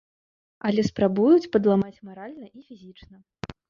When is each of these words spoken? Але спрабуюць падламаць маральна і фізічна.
Але 0.69 0.85
спрабуюць 0.89 1.51
падламаць 1.59 1.95
маральна 2.11 2.53
і 2.57 2.69
фізічна. 2.69 3.25